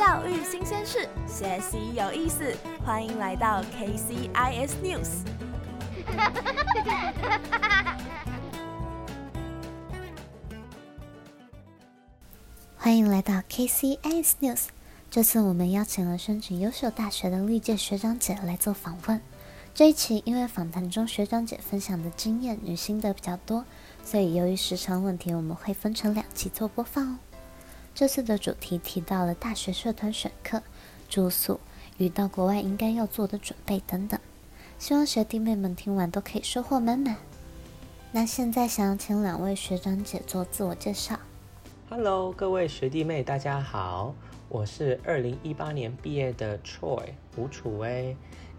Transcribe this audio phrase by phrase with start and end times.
[0.00, 2.56] 教育新鲜事，学习有意思，
[2.86, 5.10] 欢迎来到 KCIS News。
[12.78, 14.68] 欢迎来到 KCIS News。
[15.10, 19.20] 这次我们邀请了申请优秀大学的历届学长姐来做访问。
[19.74, 23.66] 这一期因为访谈中学长姐分享的经验与心得比较多，
[24.02, 27.18] 所以由于时长问题，我们会分成两期做播放哦。
[28.00, 30.62] 这次的主题提到了大学社团选课、
[31.10, 31.60] 住宿
[31.98, 34.18] 与到国外应该要做的准备等等，
[34.78, 37.14] 希望学弟妹们听完都可以收获满满。
[38.10, 41.20] 那现在想要请两位学长姐做自我介绍。
[41.90, 44.14] Hello，各位学弟妹，大家好，
[44.48, 47.02] 我是二零一八年毕业的 Troy
[47.36, 48.16] 吴楚威。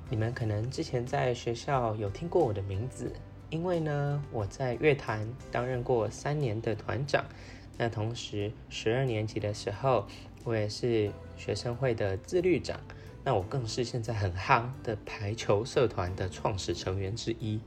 [0.07, 3.12] 你们可能之前在学校有听过我的名字，
[3.49, 7.26] 因为呢，我在乐坛担任过三年的团长。
[7.81, 10.05] 那同时，十二年级的时候，
[10.44, 12.79] 我也是学生会的自律长。
[13.23, 17.60] 那我更是现在很夯的排球社团的创始成员之一。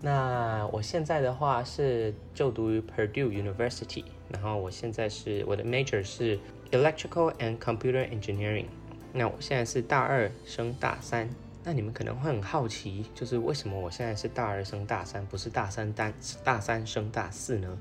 [0.00, 6.38] 那我现在的话是就读于 Purdue University，然后我现在是我的 major 是
[6.70, 8.66] Electrical and Computer Engineering。
[9.12, 11.28] 那我现在是大二升大三。
[11.64, 17.78] 那你们可能会很好奇，就是为什么我现在是大二升大三，不是大三单大三升大四呢？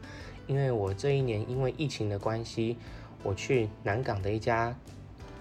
[0.52, 2.76] 因为我这一年因为疫情的关系，
[3.24, 4.76] 我去南港的一家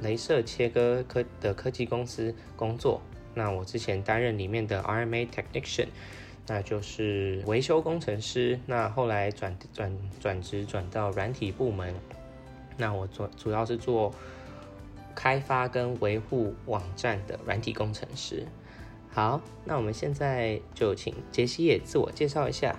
[0.01, 3.03] 镭射切割科的科技公司工作。
[3.35, 5.89] 那我之前担任里面的 RMA Technician。
[6.47, 11.93] 那就是维修工程师，那后来转转转职转到软体部门，
[12.77, 14.15] 那我主主要是做
[15.15, 18.47] 开发跟维护网站的软体工程师。
[19.11, 22.77] 好，那我们现在就请杰西也自我介绍一下。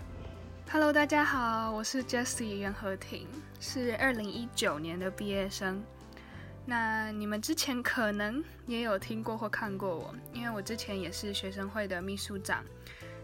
[0.73, 3.27] Hello，大家好，我是 Jessie 袁和婷，
[3.59, 5.83] 是二零一九年的毕业生。
[6.65, 12.63] 那你们之前可能也有听过或看过我，因为我之前也是学生会的秘书长。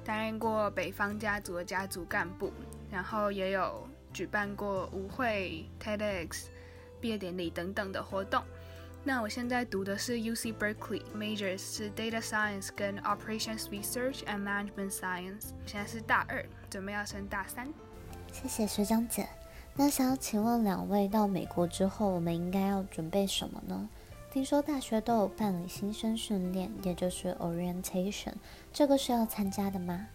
[0.03, 2.51] 担任过北方家族的家族干部，
[2.91, 6.47] 然后也有举办过舞会、TEDx、
[6.99, 8.43] 毕业典礼等等的活动。
[9.07, 15.51] 那我现在读的是 UC Berkeley，majors 是 Data Science 跟 Operations Research and Management Science。
[15.65, 17.69] 现在是大二，准备要升大三。
[18.33, 19.25] 谢谢学长姐。
[19.77, 23.87] 那想要请问两位，到美国之后，我们应该要准备什么呢？
[24.29, 28.33] 听说大学都有办理新生训练，也就是 orientation，
[28.73, 30.05] 这个是要参加的吗？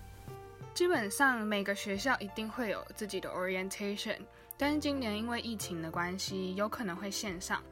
[0.75, 4.19] 基本上每个学校一定会有自己的 orientation，
[4.58, 7.62] 但是今年因为疫情的关系，有可能会线上，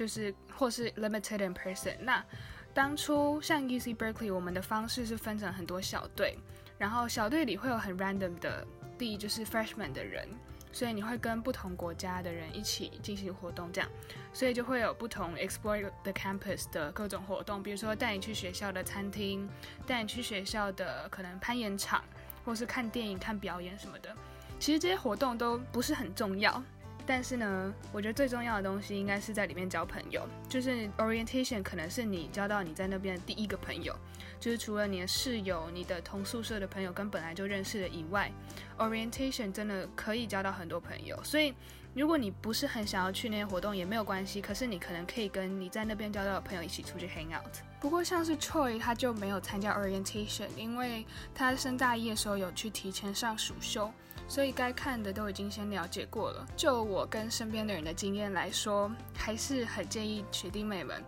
[0.00, 1.94] 就是或是 limited in person。
[2.00, 2.24] 那
[2.72, 6.38] 当初像 UC Berkeley，我们的方式是分成很多小队，
[6.78, 8.66] 然后小队里会有很 random 的，
[8.96, 10.26] 第一就是 freshman 的人。
[10.72, 13.90] 所以你会跟不同国家的人一起进行活动，这样，
[14.32, 19.46] 所以就会有不同 explore the campus 的各种活动，比如说带你去学校的餐厅，
[19.86, 22.02] 带你去学校的可能攀岩场，
[22.44, 24.16] 或是看电影、看表演什么的。
[24.60, 26.62] 其实这些活动都不是很重要，
[27.10, 33.92] 但是呢，我觉得最重要的东西应该是在里面交朋友，就是 orientation 可能是你交到你在那边的第一个朋友。
[34.38, 38.30] 就是除了你的室友、你的同宿舍的朋友跟本来就认识的以外
[38.78, 41.18] ，orientation 真的可以交到很多朋友。
[41.24, 41.52] 所以，
[41.94, 47.56] 如果你不是很想要去那些活动也没有关系，可是你可能可以跟你在那边交到的朋友一起出去 hang out。
[47.80, 51.04] 不过像是 Troy 他就没有参加 orientation，因为
[51.34, 53.92] 他升大一的时候有去提前上暑修，
[54.30, 56.46] 所以该看的都已经先了解过了。
[56.56, 61.02] 就我跟身边的人的经验来说，还是很建议学弟妹们。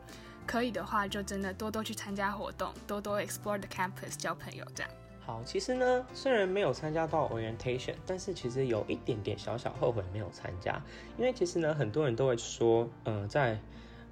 [0.44, 4.90] 可以的话，就真的多多去参加活动，多多 explore the campus，交朋友这样。
[5.24, 10.82] 好，其实呢，虽然没有参加到 orientation，但是其实有一点点小小后悔没有参加，
[11.16, 13.56] 因为其实呢，很多人都会说，嗯、在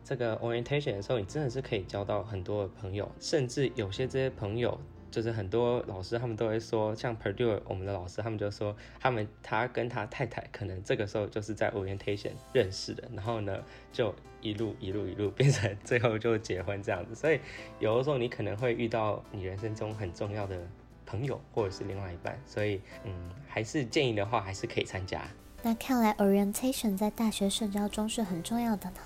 [0.05, 4.81] 这个 orientation 的时候，你真的是可以交到很多的朋友，甚至有些这些朋友。
[5.11, 13.63] 就是很多老师他们都会说，像 Purdue 我们的老师他们就说，他们他跟他太太可能这个时候就是在 orientation 认识的，然后呢
[13.93, 17.15] 就一路一路一路变成最后就结婚这样子。
[17.15, 17.41] 所以
[17.79, 20.57] 有的时候你可能会遇到你人生中很重要的
[21.05, 23.13] 朋友或者是另外一半，所以嗯，
[23.49, 25.23] 还是建议的话还是可以参加。
[25.63, 29.01] 那看来 orientation 在大学社交中是很重要的呢。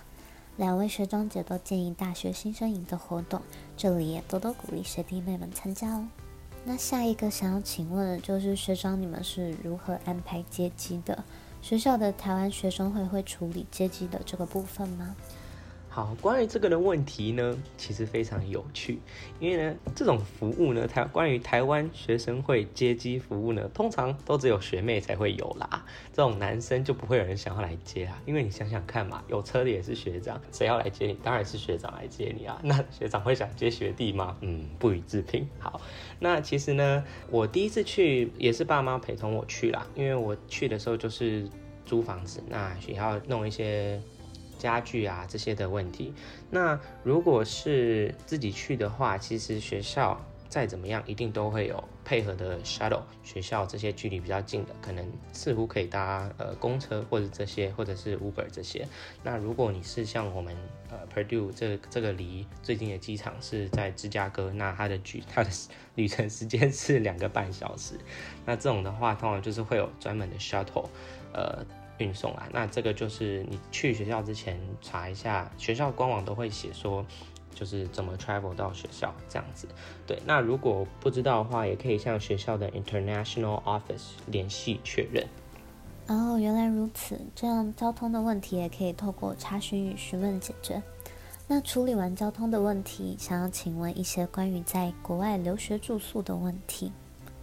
[0.57, 3.43] 两位学长姐都建议大学新生营的活动，
[3.77, 6.07] 这里也多多鼓励学弟妹们参加哦。
[6.65, 11.25] 那下一个想要请问的就是学长，你们是如何安排接机的？
[11.61, 15.17] 学校的台湾学生会会处理接机的这个部分吗？
[15.95, 18.99] 好，关于这个的问题呢，其实非常有趣，
[19.39, 31.15] 因为呢，这种服务呢，台关于台湾学生会接机服务呢，通常都只有学妹才会有啦，这种男生就不会有人想要来接啊，因为你想想看嘛，有车的也是学长，谁要来接你？
[31.23, 34.37] 当然是学长来接你啊， 那学长会想接学弟吗？
[34.41, 35.49] 嗯，不予置评。
[35.61, 35.81] 好，
[36.19, 41.49] 那其实呢，我第一次去也是爸妈陪同我去啦，因为我去的时候就是
[41.87, 44.03] 租房子，那也要弄一些。
[44.65, 46.15] 家具啊这些的问题，
[46.51, 50.19] 那如果是自己去的话，其实学校
[50.49, 53.03] 再怎么样，一定都会有配合的 shuttle。
[53.23, 58.89] 学校这些距离比较近的，可能似乎可以搭呃公车或者这些，或者是 Uber 这些。
[59.23, 60.57] 那如果你是像我们
[60.89, 65.51] 呃 Purdue 这这个离最近的机场是在芝加哥，那它的距它的
[65.95, 67.97] 旅程时间是两个半小时。
[68.47, 70.89] 那这种的话，通常就是会有专门的 shuttle，
[71.35, 71.63] 呃。
[71.99, 77.05] 运送啊，那这个就是你去学校之前查一下，学校官网都会写说，
[77.55, 79.69] 就是怎么 travel 到学校这样子。
[80.07, 85.27] 对，那如果不知道的话，也可以向学校的 international office 联系确认。
[86.07, 90.83] 哦，原来如此，这样交通的问题也可以透过查询与询问解决。
[91.47, 96.93] 那处理完交通的问题，想要请问一些关于在国外留学住宿的问题。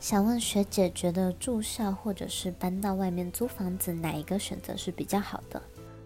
[0.01, 5.61] 想问学姐，觉得住校或者是搬到外面租房子，哪一个选择是比较好的？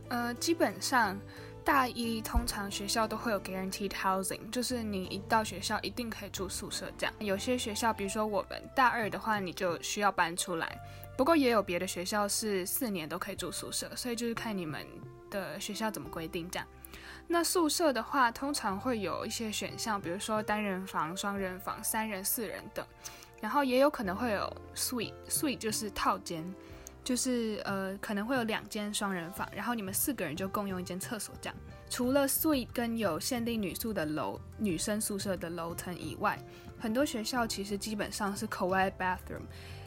[0.09, 1.17] 呃，基本上
[1.63, 7.15] 大一通常学校都会有 guaranteed housing，就是你一到学校一定可以住宿舍这样。
[7.19, 10.77] 有些学校，比如说我们大二的话，你就需要搬出来。
[11.17, 14.85] 不过也有别的学校是四年都可以住宿舍，所以就是看你们
[15.31, 16.67] 的学校怎么规定这样。
[17.27, 22.85] 那宿舍的话，通常会有一些选项，比如说单人房、双人房、三人、四人等。
[23.41, 26.43] 然后也有可能会有 suite，suite 就是套间，
[27.03, 31.55] 就是呃可能会有两间双人房，然后你们四个人就共用一间厕所这样。
[31.87, 36.39] 除了 suite 跟有限定女宿的楼女生宿舍的楼层以外，
[36.79, 39.43] 很多学校其实基本上是 co-ed bathroom，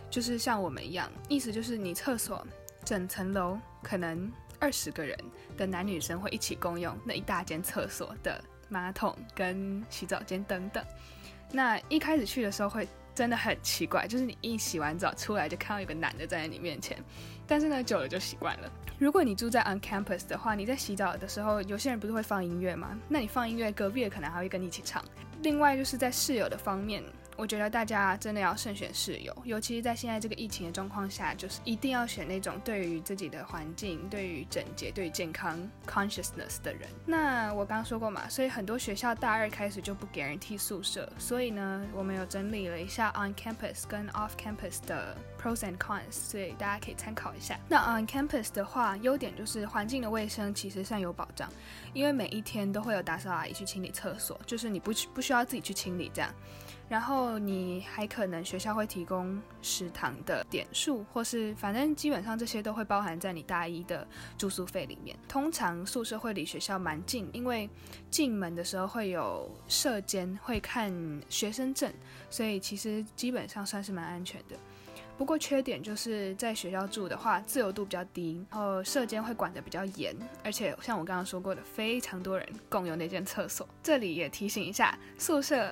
[0.08, 2.46] 就是像我们一样，意思就是你厕所
[2.84, 4.30] 整层楼可能
[4.60, 5.18] 二十个人
[5.56, 10.84] 的男女生会一起共用那一大间厕所的马桶跟洗澡间等等。
[11.50, 12.86] 那一开始去的时候会。
[13.18, 16.96] 真的很奇怪，就是你一洗完澡出来就看到有个男的站在你面前，
[17.48, 18.70] 但是呢，久了就习惯了。
[18.96, 22.96] 如果你住在 on campus 的话，你在洗澡的时候，有些人不是会放音乐吗？
[23.08, 25.04] 那你放音乐，隔壁的可能还会跟你一起唱。
[25.42, 27.02] 另外就是在室友的方面。
[27.38, 35.56] 我觉得大家真的要慎选室友，尤其是在现在这个疫情的状况下，就是一定要选那种对于自己的环境、对于整洁、对于健康
[35.86, 36.88] consciousness 的人。
[37.06, 47.56] 那我刚刚说过嘛，所以很多学校大二开始就不给人替宿舍，所以呢，我们有整理了一下 on campus 跟 off campus 的 pros and cons，所以大家可以参考一下。
[47.68, 51.48] 那 on campus 的话，优点就是环境的卫生其实算有保障，
[51.92, 56.34] 因为每一天都会有打扫阿姨去清理厕所，就是你不不需要自己去清理这样。
[56.88, 64.06] 然后你还可能学校会提供食堂的点数，或是反正基本上这些都会包含在你大一的
[64.38, 65.16] 住宿费里面。
[65.28, 67.68] 通常宿舍会离学校蛮近，因为
[68.10, 70.90] 进门的时候会有舍监会看
[71.28, 71.92] 学生证，
[72.30, 74.56] 所以其实基本上算是蛮安全的。
[75.18, 83.68] 不过缺点就是在学校住的话，自由度比较低，然后舍监会管得比较严，而且像我刚刚说过的，非常多人共用那间厕所。
[83.82, 85.70] 这里也提醒一下，宿舍。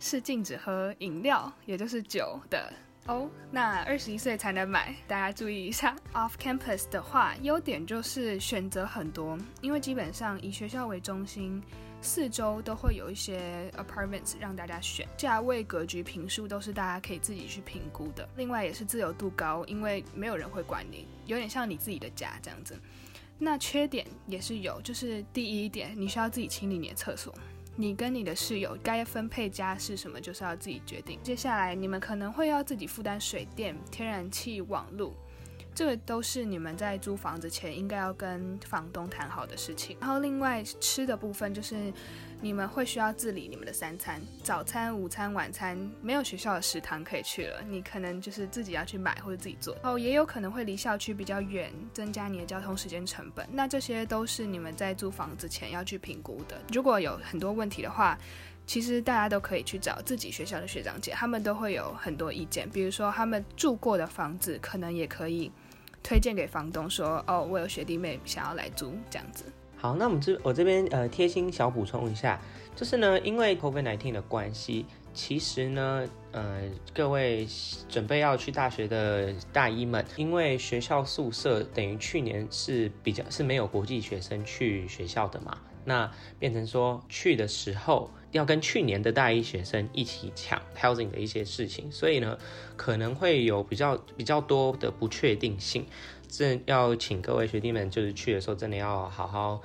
[0.00, 2.72] 是禁止喝饮料，也就是酒的
[3.06, 3.30] 哦。
[3.50, 5.94] 那二十一岁才能买，大家注意一下。
[6.14, 11.62] Off campus 的话，优点就是选择很多，因为基本上以学校为中心，
[12.00, 18.26] 四周都会有一些 apartments 让大家选，价位、格局、平数都是大家可以自己去评估的。
[18.36, 22.74] 另外也是自由度高，因为没有人会管你，有点像你自己的家这样子。
[23.38, 27.34] 那缺点也是有，就是第一点，你需要自己清理你的厕所。
[27.80, 31.18] 你跟你的室友该分配家是什么，就是要自己决定。
[31.22, 35.14] 接下来你们可能会要自己负担水电、天然气、网络。
[35.80, 39.96] 这都是你们在租房子前应该要跟房东谈好的事情。
[39.98, 41.90] 然后另外吃的部分就是。
[42.42, 49.76] 你们会需要自理你们的三餐，早餐、午餐、晚餐没有学校的食堂可以去了，你可能就是自己要去买或者自己做。
[49.82, 53.46] 哦，也有可能会离校区比较远，增加你的交通时间成本。
[53.52, 56.58] 那这些都是你们在租房子前要去评估的。
[56.72, 58.18] 如果有很多问题的话，
[58.66, 62.66] 其实大家都可以去找自己学校的学长姐，他们都会有很多意见。
[62.70, 65.52] 比如说他们住过的房子，可能也可以
[66.02, 69.44] 推荐给房东说，哦，我有学弟妹想要来租这样子。
[69.76, 72.38] 好，那我们这我这边呃贴心小补充一下，
[72.76, 77.46] 就是呢，因为 COVID-19 的关系，其实呢，呃，各位
[77.88, 85.56] 准备要去大学的大一们，因为学校宿舍等于去年是比较是没有国际学生去学校的嘛。
[85.82, 92.38] 那变成说去的时候要跟去年的大一学生一起抢 housing 的一些事情，所以呢
[92.76, 95.84] 可能会有比较比较多的不确定性。
[96.28, 99.60] 这要请各位学弟们，就是去的时候真的要好好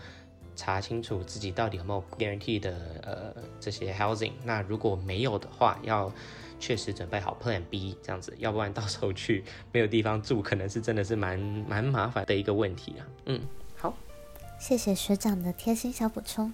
[0.55, 4.31] 查清楚自己到底有没有 guarantee 的呃这些 housing。
[4.43, 6.11] 那如果没有的话，要
[6.59, 13.05] 确实准备好 Plan B 这样子，要不然到时候去没有地方住，可能是真的是蛮蛮麻烦的一个问题啊。
[13.27, 13.41] 嗯，
[13.77, 13.93] 好，
[14.57, 16.51] 谢谢学长的贴心小补充。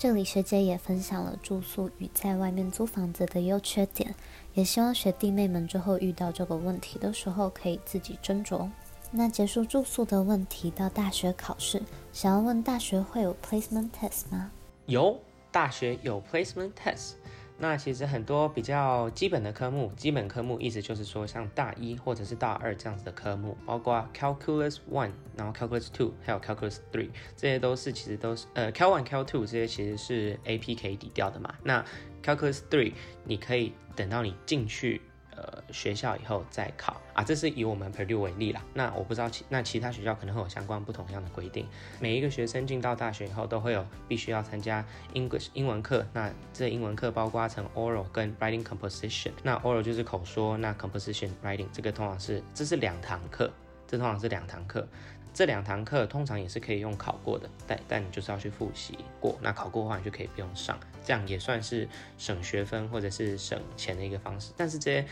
[0.00, 4.14] 这里学姐也分享了住宿与在外面租房子的优缺点，
[4.54, 8.66] 也希望学弟妹们之后遇到这个问题的时候可以自己斟酌。
[9.10, 11.82] 那结束住宿的问题，到大学考试，
[12.14, 14.50] 想要问大学会有 placement test 吗？
[14.86, 15.20] 有，
[15.52, 17.19] 大学有 placement test。
[17.62, 31.54] 那其实很多比较基本的科目，基本科目意思就是说，像大一或者是大二这样子的科目，包括 calculus one，然后 calculus two，还有 calculus three，这些都是其实都是呃 cal one cal two 这些其实是 AP 可以抵掉的嘛。
[31.62, 31.84] 那
[32.24, 35.02] calculus three 你可以等到你进去。
[35.40, 38.62] 呃，学校以后再考啊，这是以我们 Purdue 为例啦。
[38.74, 41.66] 那我不知道其那其他学校可能会有相关不同样的规定。
[41.98, 46.06] 每一个学生进到大学以后，都会有必须要参加 English 英文课。
[46.12, 49.30] 那这英文课包括成 oral 跟 writing composition。
[49.42, 53.50] 那 oral 就是口说，那 composition writing 这个通常是这是两堂课，
[53.90, 54.86] 这通常是两堂课。
[55.32, 59.36] 这两堂课通常也是可以用考过的，但但你就是要去复习过。
[59.40, 64.52] 那考过的话，你就可以不用上，这样也算是省学分或者是省钱的一个方式。
[64.56, 65.06] 但是这些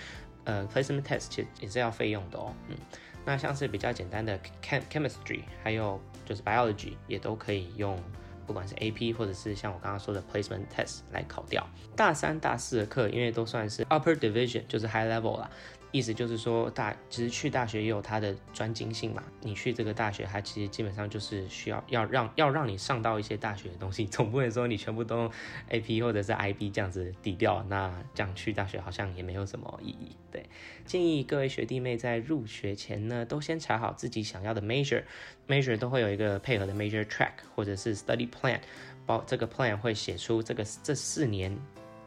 [0.44, 2.52] 呃 placement test 其实也是要费用的哦。
[2.68, 2.76] 嗯，
[3.25, 7.97] 那像是比较简单的 chem chemistry，还有就是 biology 也都可以用，
[8.44, 11.64] 不管是 AP 或者是像我刚刚说的 placement test 来考掉。
[11.94, 15.49] 大三、大四的课，因为都算是 upper division，就是 high level 啦。
[15.90, 19.23] 意思就是说，大其实去大学也有它的专精性嘛。
[19.40, 25.30] 你去这个大学，它其实基本上就是需要要让要让你上到一些大学的东西， 总不能说你全部都
[25.71, 30.14] AP 或者是 IB 这样子抵掉，那这样去大学好像也没有什么意义。
[30.30, 30.45] 对，
[30.85, 38.61] 建议各位学弟妹在入学前呢，都先查好自己想要的 major，major 都会有一个配合的 major track 或者是 study plan，
[39.07, 41.57] 包这个 plan 会写出这个这四年。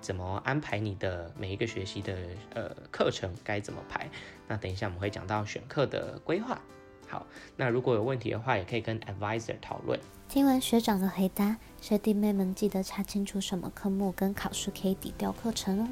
[0.01, 2.17] 怎么安排你的每一个学习的
[2.55, 4.09] 呃课程该怎么排？
[4.47, 6.59] 那等一下我们会讲到选课的规划。
[7.07, 9.99] 好，那如果有问题的话，也可以跟 advisor 讨论。
[10.27, 15.89] 听完学长的回答，学弟妹们记得查清楚什么科目跟考试可以抵掉课程哦。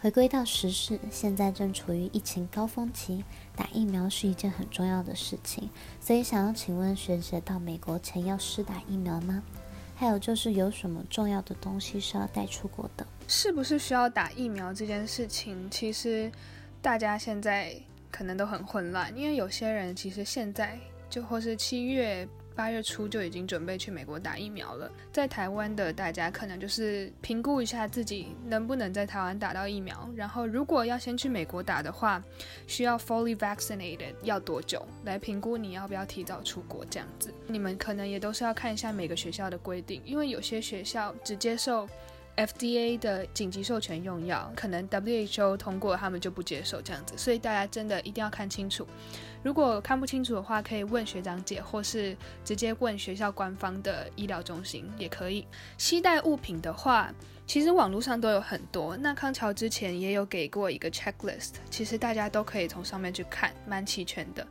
[0.00, 3.22] 回归到时事，现在正处于疫情高峰期，
[3.54, 5.68] 打疫苗是一件很重要的事情，
[6.00, 9.42] 所以想要请问学姐，到美国前要施打疫苗吗？
[10.00, 13.06] 还有就是有什么重要的东西是要带出国的？
[13.28, 16.32] 是不是需要打疫苗这件事情，其实
[16.80, 17.74] 大家现在
[18.10, 20.78] 可能都很混乱，因为有些人其实现在
[21.10, 22.26] 就或是七月。
[22.60, 24.92] 八月初就已经准备去美国打疫苗了。
[25.10, 32.22] 在台湾的大家可能就是评估一下自己能不能在台湾打到疫苗，然后如果要先去美国打的话，
[32.66, 37.32] 需要 fully vaccinated 要多久来评估你要不要提早出国这样子。
[37.46, 41.88] 你们可能也都是要看一下每个学校的规定，因为有些学校只接受
[42.36, 48.86] FDA 的紧急授权用药，可能 WHO 通过他们就不接受这样子，所以大家真的一定要看清楚。
[49.42, 55.46] 如果看不清楚的话，可以问学长姐，或是直接问学校官方的医疗中心也可以。
[55.78, 57.12] 携带物品的话，
[57.46, 58.96] 其实网络上都有很多。
[58.96, 64.46] 那康桥之前也有给过一个 checklist，其实大家都可以从上面去看，蛮齐全的。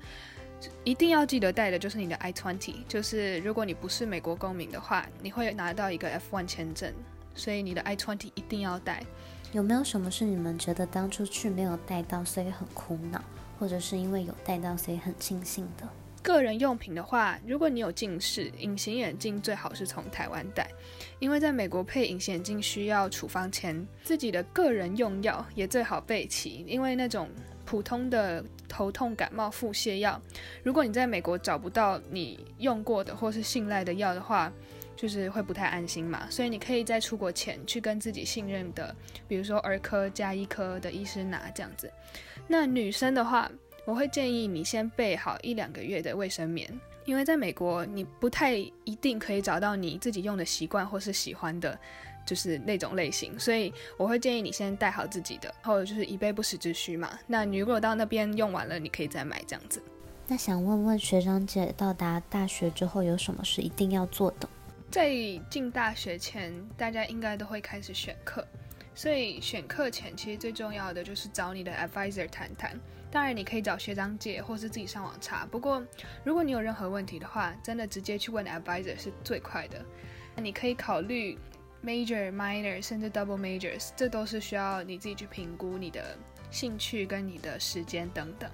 [0.83, 6.93] 一定要记得带的就是你的 I-20，就是如果你不是美国公民的话，你会拿到一个 F1 签证，
[7.35, 9.03] 所以你的 I-20 一定要带。
[9.51, 13.21] 有没有什么是你们觉得当初去没有带到，所以很苦恼？
[13.59, 15.87] 或者是因为有带到，所以很庆幸的。
[16.21, 20.69] 个人用品的话，如果你有近视，隐形眼镜最好是从台湾带，
[21.17, 23.87] 因为在美国配隐形眼镜需要处方签。
[24.03, 27.29] 自己的个人用药也最好备齐，因为那种
[27.65, 30.21] 普通的头痛、感冒、腹泻药，
[30.61, 34.51] 如果你在美国找不到你用过的或是信赖的药的话，
[34.99, 36.27] 就是会不太安心嘛。
[36.29, 38.93] 所以你可以在出国前去跟自己信任的，
[39.27, 41.89] 比如说儿科、加医科的医师拿这样子。
[42.47, 43.49] 那女生的话，
[43.85, 46.69] 我会建议你先备好一两个月的卫生棉，
[47.05, 51.79] 因为在美国你不太一定可以找到你自己用的习惯或是喜欢的，
[52.25, 57.09] 就是那种类型，所以我会建议你先带好自己的，或者就是以备不时之需嘛。
[57.25, 59.81] 那你如果到那边用完了，你可以再买这样子。
[60.27, 64.47] 那想问问学长姐，到达大学之后有什么是一定要做的？
[64.91, 65.13] 在
[65.51, 68.45] 进大学前，大家应该都会开始选课。
[68.95, 72.77] 所以选课前，其实最重要的就是找你的 advisor 谈谈。
[73.11, 75.45] 当然，你可以找学长姐，或是自己上网查。
[75.45, 75.83] 不过，
[76.23, 79.83] 如果你有任何问题的话，真的直接去问 advisor 是最快的。
[80.35, 81.37] 你可以考虑
[81.83, 86.17] major、minor 甚至 double majors，这都是需要你自己去评估你的
[86.49, 88.49] 兴趣跟你的时间等等。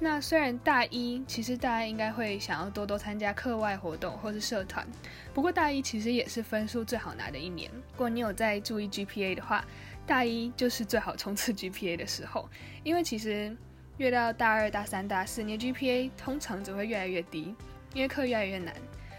[0.00, 4.86] 那虽然大一其实大家应该会想要多多参加课外活动或是社团，
[5.34, 7.68] 不过大一其实也是分数最好拿的一年。
[7.74, 9.64] 如果你有在注意 GPA 的话，
[10.06, 12.48] 大一就是最好冲刺 GPA 的时候，
[12.84, 13.54] 因为其实
[13.96, 17.54] 越到大二、大三、大四，你的 GPA 通常只会越来越低，
[17.92, 18.72] 因为课越来越难。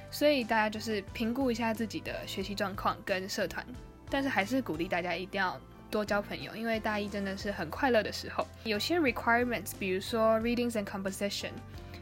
[0.09, 3.65] 所以大家就是评估一下自己的学习状况跟社团，
[4.09, 5.59] 但是还是鼓励大家一定要。
[5.89, 8.48] 多交朋友，因为大一真的是很快乐的时候。
[8.63, 11.51] 有些 requirements，比如说 readings and composition，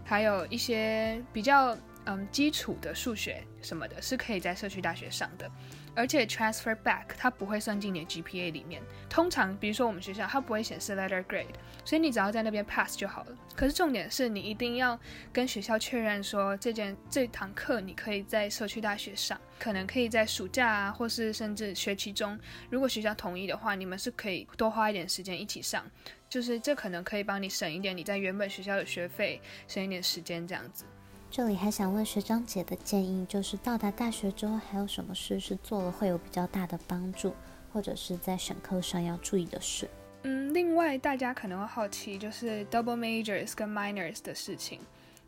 [0.04, 5.50] 还有一些比较嗯基础的数学什么的，是可以在社区大学上的。
[5.98, 8.80] 而且 transfer back 它不会算进你的 GPA 里面。
[9.10, 11.48] 通常，比如说我们学校，它不会显示 letter grade，
[11.84, 13.36] 所以你只要在那边 pass 就好了。
[13.56, 14.98] 可是重点是你一定要
[15.34, 22.40] 跟学校确认说，这件这堂课你可以在社区大学上，可能可以在暑假啊，或是甚至学期中，
[22.70, 25.84] 如果学校同意的话，你们是可以多花一点时间一起上。
[26.30, 30.84] 就是这可能可以帮你省一点你在原本学校的学费，省一点时间这样子。
[31.30, 37.34] 这里还想问学长姐的建议，就是到达大学之后还有什么事是做了会有比较大的帮助，
[37.72, 39.88] 或者是在选课上要注意的事？
[40.24, 44.80] 嗯，另外大家可能会好奇，就是 double majors 跟 minors 的事情。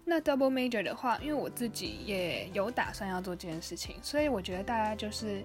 [0.03, 5.43] 那 double major 的话，因为我自己也有打算要做这件事情，所以我觉得大家就是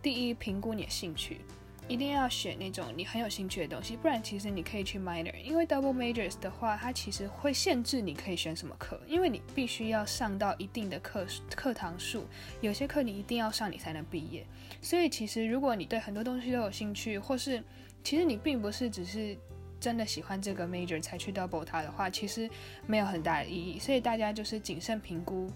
[0.00, 1.40] 第一评估你的兴趣。
[1.88, 11.24] 一定要选那种你很有兴趣的东西，不然其实你可以去 minor，因为 double majors 的话，它其实会限制你可以选什么课，因为你必须要上到一定的课
[11.54, 12.26] 课堂数，
[12.60, 14.44] 有些课你一定要上你才能毕业。
[14.82, 17.62] 所以其实如果你对很多东西都有兴趣，或是
[18.02, 19.36] 其实你并不是只是
[19.78, 22.50] 真的喜欢这个 major 才去 double 它的话，其实
[22.86, 23.78] 没有很大的意义。
[23.78, 25.48] 所以大家就是谨慎评估，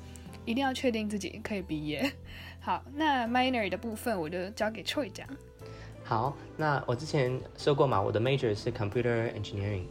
[0.44, 2.12] 一定要确定自己可以毕业。
[2.60, 5.26] 好，那 minor 的部分我就交给 Troy 讲。
[6.10, 9.84] 好，那我之前说过嘛，我的 major 是 computer engineering。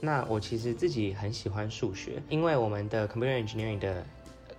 [0.00, 4.02] 那我其实自己很喜欢数学，因为我们的 computer engineering 的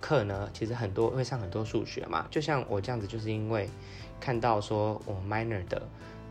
[0.00, 2.24] 课呢，其实很多会上很多数学嘛。
[2.30, 3.68] 就像我这样子，就是因为
[4.20, 5.82] 看到说我 minor 的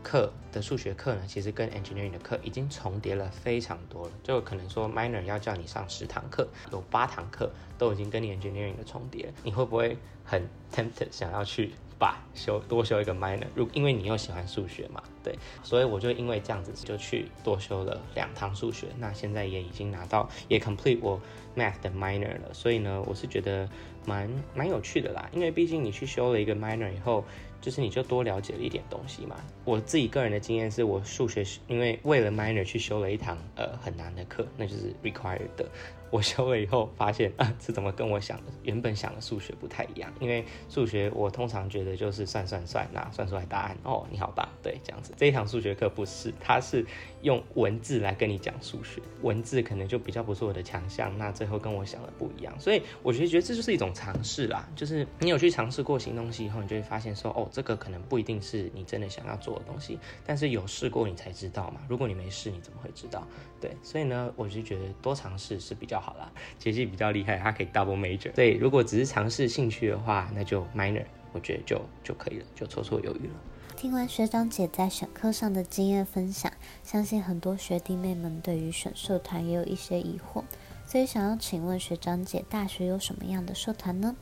[0.02, 4.12] 课的数学课呢，其实跟 engineering 的课已经重叠了非常多了。
[4.22, 11.74] 就可能说 minor 要叫你上十堂课，有八堂课都已经跟你 engineering 的重叠，你会不会很 tempted 想要去？
[11.98, 21.20] 把修多修一个 minor，如因为你又喜欢数学嘛，对，所以我就因为这样子就去多修了两堂数学，那现在也已经拿到也 complete 我
[21.56, 23.68] math 的 minor 了，所以呢，我是觉得
[24.06, 27.24] 蛮蛮有趣的啦，因为毕竟你去修了一个 minor 以后。
[27.60, 29.34] 就是你就多了解了一点东西嘛。
[29.64, 35.68] 我自己个人的经验是我数学因为为了 minor 去修了一堂呃很难的课，那就是 required 的。
[36.10, 40.12] 我修了以后发现啊，这怎么跟我想的原本想的数学不太一样？
[40.20, 45.12] 因为数学我通常觉得就是算算算，那算出来答案哦，你好棒，对，这样子。
[45.16, 46.86] 这一堂数学课不是，它是
[47.22, 51.12] 用文字来跟你讲数学，文字可能就比较不是我的强项。
[51.18, 54.66] 那最后跟我想的不一样，所以我觉得觉得这就是一种尝试啦。
[54.74, 57.46] 就是你有去尝试过新东西以后，你就会发现说哦。
[57.50, 61.80] 这个可能不一定是你真的想要做的东西，但是有试过你才知道嘛。
[61.88, 63.26] 如果你没试，你怎么会知道？
[63.60, 66.32] 对，所以呢，我就觉得多尝试是比较好了。
[66.58, 68.34] 杰西比较厉害，他可以 double major。
[68.34, 73.34] 所以如果只是尝试兴趣的话，那就 minor，我觉得就就可以了，就绰绰有余了。
[73.76, 80.42] 听完学长姐在选课上的经验分享，相信很多学弟妹们对于选社团也有一些疑惑，
[80.84, 84.16] 所以想要请问学长姐，大学有什么样的社团呢？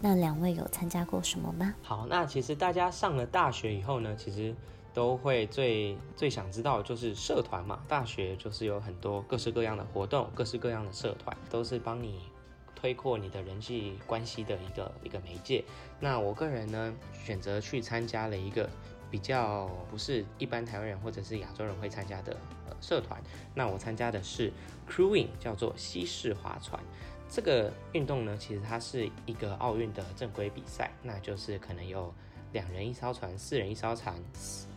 [0.00, 1.74] 那两位有参加过什么吗？
[1.82, 4.54] 好，那其实大家上了大学以后呢，其实
[4.98, 7.80] 都会最最想知道就是社团嘛。
[7.86, 12.18] 大学就是有很多各式各样的活动，各式各样的社团，都是帮你
[12.74, 15.64] 推扩你的人际关系的一个一个媒介。
[16.00, 18.68] 那我个人呢，选择去参加了一个
[19.08, 22.36] 比较不是一般台湾人或者是亚洲人会参加的
[22.80, 23.22] 社团。
[23.54, 24.52] 那我参加的是
[24.90, 26.82] crewing，叫做西式划船。
[27.30, 32.12] 这个运动呢，其实它是一个奥运的正规比赛，那就是可能有
[32.52, 34.14] 两人一艘船、四人一艘船、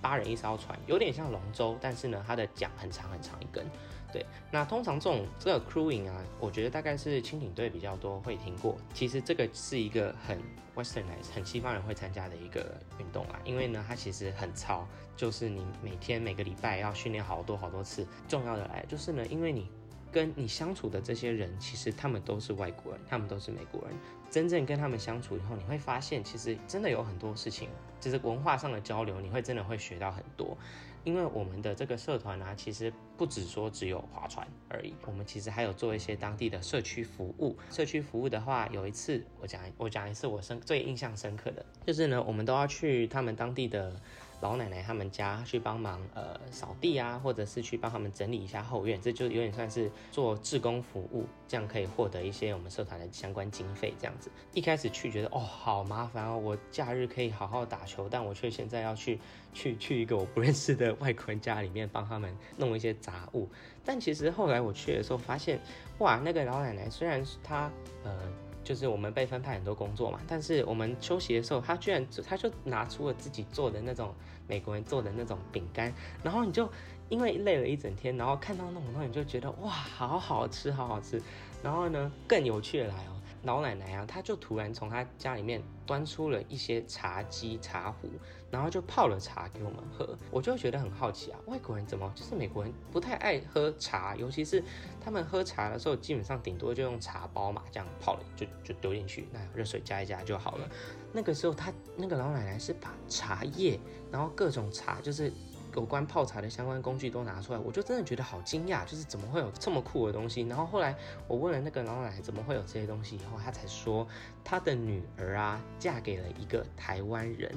[0.02, 3.66] 八人一艘船，有点像龙舟，但是呢，它的桨很长很长一根。
[4.12, 8.78] 对，那通常这种这个 crewing 啊，我觉得大概是轻艇队比较多会听过。
[8.94, 10.38] 其实这个是一个很
[10.76, 18.06] westernized、很西方人会参加的一个运动啊，因为呢，它其实很糙，就是你每天每个礼拜要训练好多好多次。
[18.28, 19.70] 重要的来就是呢，因为你。
[20.12, 23.98] 跟你相处的这些人，其实他们都是外国人，他们都是美国人。
[24.30, 27.70] 真正跟他们相处以后，你会发现，其实真的有很多事情，
[28.00, 30.58] 就是文化上的交流，你会真的会学到很多。
[31.04, 37.58] 因为我们的这个社团呢，其实不只说只有划船而已，我们其实还有做一些当地的社区服务。
[37.72, 44.00] 社区服务的话，有一次我讲我讲一次我深最印象深刻的，就是呢，我们都要去他们当地的。
[44.42, 53.94] 老奶奶他们家去帮忙，呃，扫地啊，或者是去帮他们整理一下后院，这就有点算是做志工服务，这样可以获得一些我们社团的相关经费。
[54.00, 59.20] 这样子，一开始去觉得哦，好麻烦哦，我假日可以好好打球，但我却现在要去
[59.54, 63.48] 去去一个我不认识的外国人家里面帮他们弄一些杂物。
[63.86, 65.60] 但其实后来我去的时候发现，
[66.00, 67.72] 哇，那个老奶奶虽然她
[68.04, 68.18] 呃。
[68.64, 74.14] 就是我们被分派很多工作嘛，但是我们休息的时候，他居然他就拿出了自己做的那种
[74.48, 75.94] 美国人做的那种饼干，
[76.24, 76.70] 然后你就
[77.10, 81.22] 因为累了一整天，然后看到那种东西，你就觉得哇，好好吃，好好吃。
[81.64, 83.18] 然后呢，更有趣的来哦。
[83.44, 88.10] 老奶奶啊，她就突然从她家里面端出了一些茶几、茶壶，
[88.50, 90.18] 然后就泡了茶给我们喝。
[90.32, 94.64] 我就觉得很好奇啊，外国人怎么就是美国人不太爱喝茶，尤其是
[95.02, 100.70] 他们喝茶的时候，基本上顶多就用茶包嘛，这样泡了就就丢进去，那热水加一加就好了。
[101.12, 103.78] 那个时候，他那个老奶奶是把茶叶，
[104.10, 105.34] 然后各种茶就是。
[105.76, 110.42] 有关泡茶的相关工具都拿出来，我就真的觉得好惊讶，就是怎么会有这么酷的东西？
[110.44, 110.96] 然后后来
[111.28, 114.08] 我问了那个老奶奶怎么会有这些东西，以后她才说
[114.44, 117.52] 她的女儿啊嫁给了一个台湾人，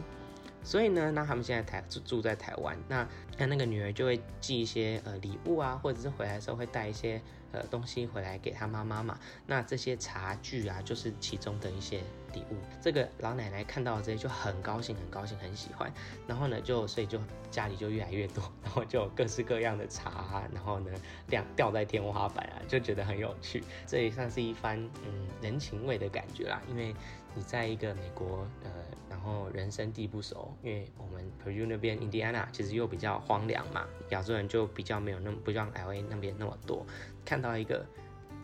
[0.62, 7.20] 所以呢，那他们现在台住住在台湾，那那那个女儿就会寄一些呃礼物啊，或者是回来的时候会带一些。
[7.54, 12.00] 呃，东西回来给他妈妈嘛，那这些茶具啊，就是其中的一些
[12.32, 12.56] 礼物。
[12.82, 15.92] 这个老奶奶看到这些就很高兴，很高兴，很喜欢。
[16.26, 17.20] 然后呢，就所以就
[17.52, 20.90] 家里就越来越多， 然后就各式各样的茶，然后呢
[21.28, 23.62] 晾吊在天花板啊，就觉得很有趣。
[23.86, 26.92] 这也算是一番嗯人情味的感觉啦，因为
[27.34, 28.70] 你在一个美国呃，
[29.08, 36.84] 然后人生地不熟，因为我们 Purdue 那边印第安纳其实又比较荒凉嘛，亚洲人就比较没有那么不像 LA 那边那么多，
[37.24, 37.44] 看。
[37.44, 37.84] 到一个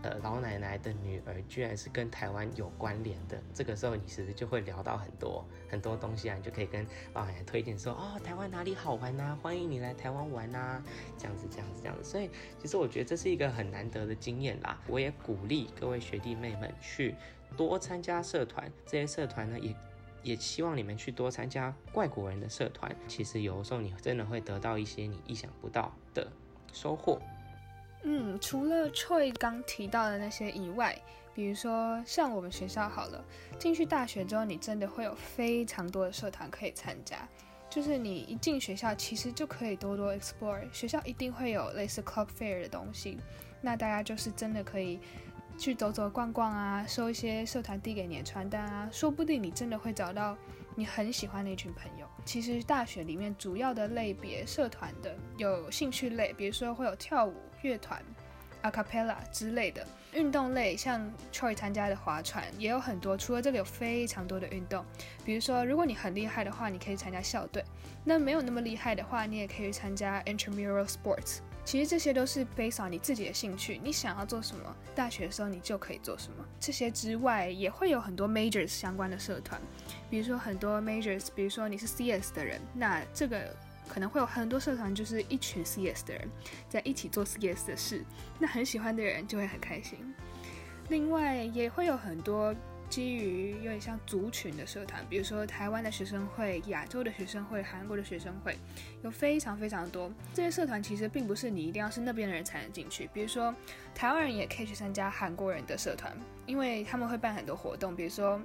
[0.03, 3.43] 呃老奶奶的女儿，居然是跟台湾有关联的。
[3.55, 9.39] 这个时候，你其实就会聊到很多很多东西啊，你就可以跟老奶奶推荐说，哦，台湾哪里好玩呐？
[9.41, 10.83] 欢迎你来台湾玩呐，
[11.17, 12.05] 这样子，这样子，这样子。
[12.05, 14.79] 所以，其实我觉得这是一个很难得的经验啦。
[14.87, 17.15] 我也鼓励各位学弟妹们去
[17.57, 19.75] 多参加社团，这些社团呢，也
[20.23, 22.95] 也希望你们去多参加外国人的社团。
[23.09, 26.31] 其实有的时候，你真的会得到一些你意想不到的
[26.73, 27.21] 收获。
[28.03, 30.99] 嗯，除了 Choi 刚提到的那些以外，
[31.35, 33.23] 比如说像我们学校好了，
[33.59, 37.29] 进去大学之后，你真的会有非常多的社团可以参加。
[37.69, 40.61] 就是你一进学校，其实就可以多多 explore。
[40.73, 43.17] 学校一定会有类似 club fair 的东西，
[43.61, 44.99] 那大家就是真的可以
[45.61, 50.35] 去走走逛逛啊，收一些社团递给你的传单啊，说不定你真的会找到
[50.75, 52.07] 你很喜欢的一群朋友。
[52.25, 57.35] 其实大学里面主要的类别社团的有兴趣类，比如说会有跳舞。
[57.63, 58.03] 乐团、
[58.63, 63.15] a cappella 之类的运动类，像 Troy 参加的划船也有很多。
[63.15, 64.83] 除了这个，有非常多的运动，
[65.27, 67.63] 比如说，如果你很厉害的话，你可以参加校队；
[68.03, 71.41] 那没有那么厉害的话，你也可以参加 intramural sports。
[71.71, 76.45] 其实这些都是 based on 你自己的兴趣，你想要做什么，大学的时候你就可以做什么。
[76.59, 79.61] 这些之外，也会有很多 majors 相关的社团，
[80.11, 83.55] 比如说很多 majors，比如说你是 CS 的人，那这个。
[83.89, 86.29] 可能会有很多社团，就是一群 CS 的人
[86.69, 88.05] 在一起做 CS 的事，
[88.39, 89.99] 那很喜欢的人就会很开心。
[90.89, 92.55] 另外也会有很多
[92.91, 98.55] 基于有点像族群的社团，比如说台湾的学生会、亚洲的学生会、韩国的学生会，
[99.03, 100.13] 有非常非常多。
[100.35, 103.55] 这些社团其实并不是你一定要是那边的人才能进去，比如说
[103.95, 106.13] 台湾人也可以去参加韩国人的社团，
[106.45, 108.39] 因为他们会办很多活动，比如说。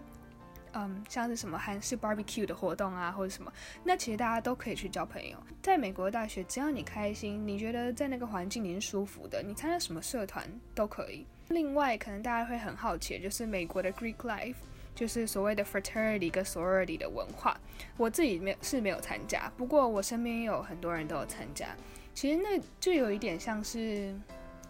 [0.77, 3.49] 嗯，像是什么韩式 barbecue 的活动啊，或者什么，
[3.81, 5.37] 那其实大家都可以去交朋友。
[5.61, 11.25] 在美国大学，只要你开心，你觉得在那个环境你是舒服的，你参加什么社团都可以。
[11.49, 14.55] 另外，可能大家会很好奇，就是美国的 Greek life，
[14.95, 17.59] 就是所谓的 fraternity 跟 sorority 的文化。
[17.97, 21.67] 我自己没有是没有参加，不过我身边有很多人都有参加。
[22.13, 24.13] 其实那就有一点像是，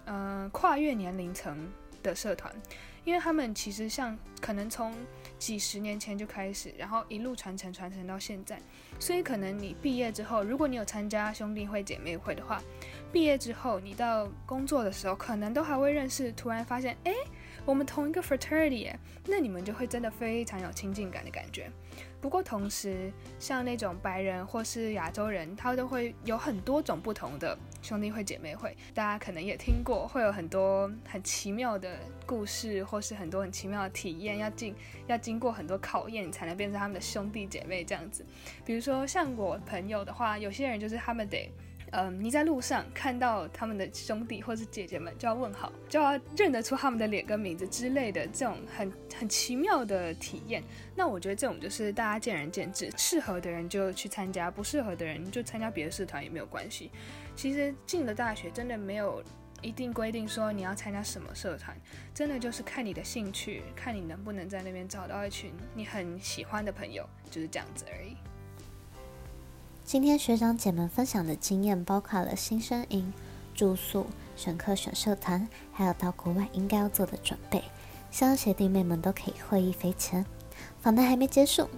[0.05, 1.71] 嗯，跨越年龄层
[2.03, 2.53] 的社团，
[3.03, 4.93] 因为他们其实像可能从
[5.37, 8.59] 几十年前就开始，然后一路传承传承到现在，
[8.99, 12.61] 所以可能你毕业之后，如果你有参加兄弟会、姐妹会的话，
[13.11, 16.31] 毕业之后你到工作的时候，可能都还会认识。
[16.33, 17.13] 突然发现，哎，
[17.65, 18.93] 我们同一个 fraternity，
[19.25, 21.69] 那你们就会真的非常有亲近感的感觉。
[22.21, 28.75] 不过同时，像那种白人或是亚洲人，他都会有很多种不同的兄弟会、姐妹会。
[28.95, 34.73] 大家可能也听过，会有很多很奇妙的故事，或是很多很奇妙的体验，要经
[35.05, 38.25] 要经过很多考验，才能变成他们的兄弟姐妹这样子。
[38.65, 41.51] 比如说，像我朋友的话，有些人就是他们得
[41.97, 50.62] 嗯，你在路上看到他们的兄弟或是姐姐们，就要问好，就要认得出他们的脸跟名字之类的，这种很很奇妙的体验。
[50.93, 56.91] 那我觉得这种就是大家见仁见智，适合的人就去参加，不适合的人就参加别的社团也没有关系。
[57.34, 59.23] 其实进了大学真的没有。
[59.62, 61.75] 一定规定说你要参加什么社团，
[62.13, 68.15] 真的就是看你的兴趣，看你能不能在那边找到一群你很喜欢的朋友，就是这样子而已。
[69.85, 73.13] 今天学长姐们分享的经验包括了新生营、
[73.53, 77.63] 住宿、选课、选社团，还有到国外应该要做的准备，
[78.09, 80.25] 希望学弟妹们都可以获益匪浅。
[80.81, 81.69] 访谈还没结束，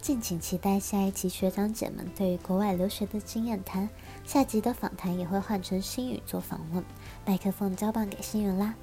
[0.00, 3.88] 敬请期待下一期学长姐们对于国外留学的经验谈。
[4.24, 6.84] 下集的访谈也会换成新宇做访问。
[7.26, 8.76] 麦克风交棒给新人啦，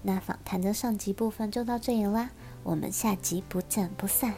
[0.00, 2.30] 那访谈的上集部分就到这里啦，
[2.62, 4.34] 我们下集不见不散。